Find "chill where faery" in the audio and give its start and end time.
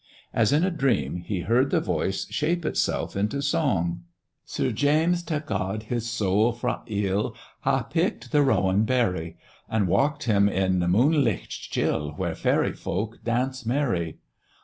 11.69-12.73